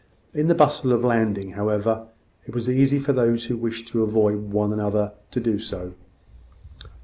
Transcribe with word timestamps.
In 0.33 0.47
the 0.47 0.55
bustle 0.55 0.93
of 0.93 1.03
landing, 1.03 1.51
however, 1.51 2.07
it 2.47 2.55
was 2.55 2.71
easy 2.71 2.97
for 2.97 3.13
those 3.13 3.45
who 3.45 3.55
wished 3.55 3.87
to 3.89 4.01
avoid 4.01 4.49
one 4.51 4.73
another 4.73 5.11
to 5.29 5.39
do 5.39 5.59
so. 5.59 5.93